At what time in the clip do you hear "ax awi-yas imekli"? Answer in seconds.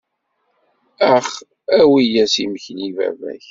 1.15-2.81